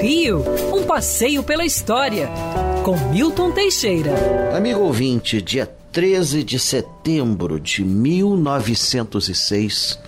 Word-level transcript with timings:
Rio, 0.00 0.42
um 0.74 0.84
passeio 0.84 1.42
pela 1.42 1.64
história, 1.64 2.30
com 2.84 2.96
Milton 3.10 3.50
Teixeira. 3.50 4.12
Amigo 4.56 4.78
ouvinte, 4.80 5.42
dia 5.42 5.68
13 5.90 6.44
de 6.44 6.58
setembro 6.58 7.58
de 7.58 7.82
1906, 7.82 9.98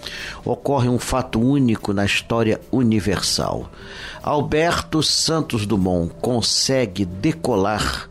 ocorre 0.45 0.87
um 0.89 0.99
fato 0.99 1.41
único 1.41 1.95
na 1.95 2.05
história 2.05 2.61
universal. 2.71 3.71
Alberto 4.23 5.03
Santos 5.03 5.65
Dumont 5.65 6.13
consegue 6.21 7.07
decolar 7.07 8.08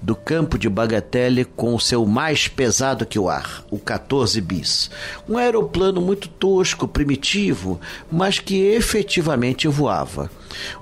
do 0.00 0.14
campo 0.14 0.58
de 0.58 0.68
Bagatelle 0.68 1.44
com 1.44 1.74
o 1.74 1.80
seu 1.80 2.04
mais 2.06 2.48
pesado 2.48 3.06
que 3.06 3.18
o 3.18 3.28
ar, 3.28 3.64
o 3.70 3.78
14 3.78 4.40
bis. 4.40 4.90
Um 5.28 5.36
aeroplano 5.36 6.00
muito 6.00 6.28
tosco, 6.28 6.88
primitivo, 6.88 7.80
mas 8.10 8.38
que 8.38 8.58
efetivamente 8.58 9.68
voava. 9.68 10.30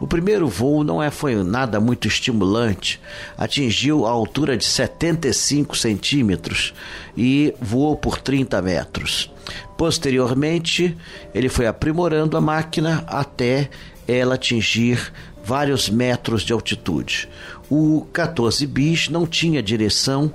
O 0.00 0.06
primeiro 0.06 0.48
voo 0.48 0.82
não 0.82 1.02
é, 1.02 1.10
foi 1.10 1.34
nada 1.42 1.78
muito 1.80 2.08
estimulante, 2.08 3.00
atingiu 3.36 4.06
a 4.06 4.10
altura 4.10 4.56
de 4.56 4.64
75 4.64 5.76
centímetros 5.76 6.72
e 7.16 7.54
voou 7.60 7.96
por 7.96 8.18
30 8.18 8.60
metros. 8.62 9.30
Posteriormente, 9.76 10.96
ele 11.34 11.48
foi 11.48 11.66
aprimorando 11.66 12.36
a 12.36 12.40
máquina 12.40 13.04
até 13.06 13.70
ela 14.06 14.34
atingir 14.34 15.12
vários 15.48 15.88
metros 15.88 16.42
de 16.42 16.52
altitude. 16.52 17.26
O 17.70 18.06
14 18.12 18.66
bis 18.66 19.08
não 19.08 19.26
tinha 19.26 19.62
direção 19.62 20.30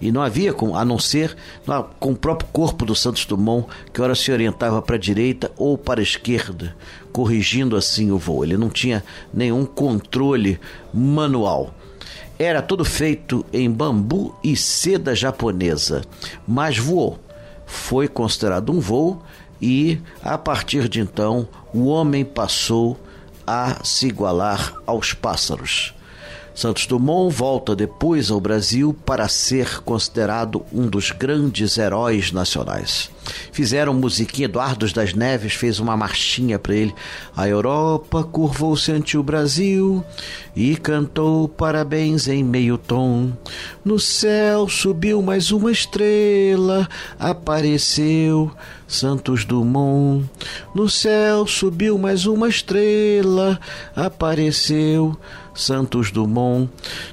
e 0.00 0.10
não 0.10 0.20
havia, 0.20 0.52
com, 0.52 0.76
a 0.76 0.84
não 0.84 0.98
ser 0.98 1.36
com 2.00 2.10
o 2.10 2.16
próprio 2.16 2.48
corpo 2.52 2.84
do 2.84 2.92
Santos 2.92 3.24
Dumont, 3.24 3.68
que 3.92 4.02
ora 4.02 4.16
se 4.16 4.32
orientava 4.32 4.82
para 4.82 4.96
a 4.96 4.98
direita 4.98 5.52
ou 5.56 5.78
para 5.78 6.00
a 6.00 6.02
esquerda, 6.02 6.74
corrigindo 7.12 7.76
assim 7.76 8.10
o 8.10 8.18
voo. 8.18 8.42
Ele 8.42 8.56
não 8.56 8.68
tinha 8.68 9.04
nenhum 9.32 9.64
controle 9.64 10.58
manual. 10.92 11.72
Era 12.36 12.60
todo 12.60 12.84
feito 12.84 13.46
em 13.52 13.70
bambu 13.70 14.36
e 14.42 14.56
seda 14.56 15.14
japonesa, 15.14 16.02
mas 16.46 16.76
voou. 16.76 17.20
Foi 17.64 18.08
considerado 18.08 18.72
um 18.72 18.80
voo 18.80 19.22
e, 19.62 20.00
a 20.22 20.36
partir 20.36 20.88
de 20.88 21.00
então, 21.00 21.48
o 21.72 21.86
homem 21.86 22.24
passou 22.24 22.98
a 23.46 23.84
se 23.84 24.08
igualar 24.08 24.74
aos 24.86 25.12
pássaros. 25.12 25.94
Santos 26.54 26.86
Dumont 26.86 27.30
volta 27.30 27.76
depois 27.76 28.30
ao 28.30 28.40
Brasil 28.40 28.96
para 29.04 29.28
ser 29.28 29.82
considerado 29.82 30.64
um 30.72 30.86
dos 30.86 31.10
grandes 31.10 31.76
heróis 31.76 32.32
nacionais. 32.32 33.10
Fizeram 33.52 33.94
musiquinha, 33.94 34.46
Eduardo 34.46 34.90
das 34.92 35.14
Neves 35.14 35.54
fez 35.54 35.80
uma 35.80 35.96
marchinha 35.96 36.58
para 36.58 36.74
ele. 36.74 36.94
A 37.36 37.48
Europa 37.48 38.22
curvou-se 38.24 38.90
ante 38.92 39.16
o 39.16 39.22
Brasil 39.22 40.04
e 40.54 40.76
cantou 40.76 41.48
parabéns 41.48 42.28
em 42.28 42.42
meio 42.42 42.78
tom. 42.78 43.32
No 43.84 43.98
céu 43.98 44.68
subiu 44.68 45.22
mais 45.22 45.50
uma 45.50 45.70
estrela, 45.70 46.88
apareceu 47.18 48.50
Santos 48.86 49.44
Dumont. 49.44 50.24
No 50.74 50.88
céu 50.88 51.46
subiu 51.46 51.98
mais 51.98 52.26
uma 52.26 52.48
estrela, 52.48 53.60
apareceu 53.94 55.16
Santos 55.54 56.10
Dumont. 56.10 56.68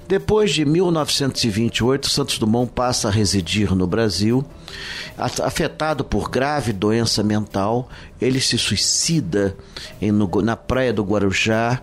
Depois 0.08 0.52
de 0.52 0.66
1928, 0.66 2.10
Santos 2.10 2.38
Dumont 2.38 2.72
passa 2.72 3.08
a 3.08 3.12
residir 3.12 3.74
no 3.74 3.88
Brasil. 3.88 4.46
Afetado 5.18 6.03
por 6.04 6.30
grave 6.30 6.74
doença 6.74 7.24
mental, 7.24 7.90
ele 8.22 8.40
se 8.40 8.56
suicida 8.58 9.56
em, 10.02 10.12
no, 10.12 10.30
na 10.42 10.56
praia 10.56 10.94
do 10.94 11.04
Guarujá 11.04 11.82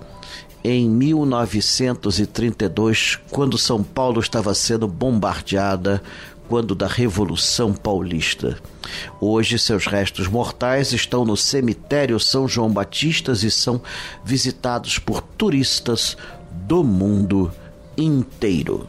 em 0.63 0.89
1932, 0.89 3.19
quando 3.31 3.57
São 3.57 3.83
Paulo 3.83 4.21
estava 4.21 4.53
sendo 4.55 4.87
bombardeada 4.87 6.03
quando 6.49 6.75
da 6.75 6.87
Revolução 6.89 7.73
Paulista. 7.73 8.59
Hoje, 9.21 9.59
seus 9.59 9.87
restos 9.87 10.27
mortais 10.27 10.93
estão 10.93 11.25
no 11.25 11.37
cemitério 11.37 12.19
São 12.19 12.49
João 12.49 12.73
Batistas 12.73 13.45
e 13.45 13.51
são 13.51 13.81
visitados 14.25 14.99
por 14.99 15.23
turistas 15.23 16.17
do 16.51 16.83
mundo 16.83 17.53
inteiro. 17.97 18.89